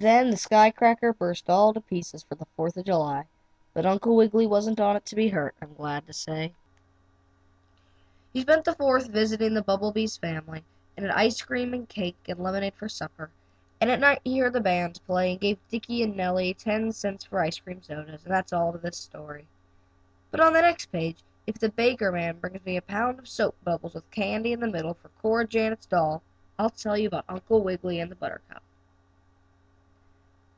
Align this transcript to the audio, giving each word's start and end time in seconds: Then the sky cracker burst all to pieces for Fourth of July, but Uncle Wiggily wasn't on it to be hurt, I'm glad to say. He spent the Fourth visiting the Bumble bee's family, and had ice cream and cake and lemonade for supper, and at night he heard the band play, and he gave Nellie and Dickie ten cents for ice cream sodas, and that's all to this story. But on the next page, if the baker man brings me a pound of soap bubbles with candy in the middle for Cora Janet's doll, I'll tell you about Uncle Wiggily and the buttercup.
Then 0.00 0.30
the 0.30 0.38
sky 0.38 0.70
cracker 0.70 1.12
burst 1.12 1.50
all 1.50 1.74
to 1.74 1.80
pieces 1.82 2.22
for 2.22 2.34
Fourth 2.56 2.78
of 2.78 2.86
July, 2.86 3.26
but 3.74 3.84
Uncle 3.84 4.16
Wiggily 4.16 4.46
wasn't 4.46 4.80
on 4.80 4.96
it 4.96 5.04
to 5.04 5.14
be 5.14 5.28
hurt, 5.28 5.54
I'm 5.60 5.74
glad 5.74 6.06
to 6.06 6.14
say. 6.14 6.54
He 8.32 8.40
spent 8.40 8.64
the 8.64 8.72
Fourth 8.72 9.08
visiting 9.08 9.52
the 9.52 9.60
Bumble 9.60 9.92
bee's 9.92 10.16
family, 10.16 10.64
and 10.96 11.04
had 11.04 11.14
ice 11.14 11.42
cream 11.42 11.74
and 11.74 11.86
cake 11.86 12.16
and 12.26 12.40
lemonade 12.42 12.72
for 12.76 12.88
supper, 12.88 13.28
and 13.78 13.90
at 13.90 14.00
night 14.00 14.22
he 14.24 14.38
heard 14.38 14.54
the 14.54 14.60
band 14.62 14.98
play, 15.04 15.32
and 15.34 15.42
he 15.42 15.48
gave 15.48 15.58
Nellie 16.16 16.46
and 16.46 16.54
Dickie 16.56 16.64
ten 16.64 16.92
cents 16.92 17.24
for 17.24 17.38
ice 17.38 17.58
cream 17.58 17.82
sodas, 17.82 18.24
and 18.24 18.32
that's 18.32 18.54
all 18.54 18.72
to 18.72 18.78
this 18.78 18.96
story. 18.96 19.46
But 20.30 20.40
on 20.40 20.54
the 20.54 20.62
next 20.62 20.86
page, 20.86 21.18
if 21.46 21.58
the 21.58 21.68
baker 21.68 22.10
man 22.10 22.38
brings 22.38 22.64
me 22.64 22.78
a 22.78 22.80
pound 22.80 23.18
of 23.18 23.28
soap 23.28 23.54
bubbles 23.64 23.92
with 23.92 24.10
candy 24.10 24.52
in 24.54 24.60
the 24.60 24.66
middle 24.70 24.94
for 24.94 25.10
Cora 25.20 25.46
Janet's 25.46 25.84
doll, 25.84 26.22
I'll 26.58 26.70
tell 26.70 26.96
you 26.96 27.08
about 27.08 27.26
Uncle 27.28 27.60
Wiggily 27.62 28.00
and 28.00 28.10
the 28.10 28.14
buttercup. 28.16 28.62